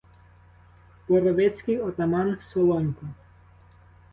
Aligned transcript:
—Боровицький 1.05 1.77
отаман 1.87 2.29
Солонько. 2.47 3.05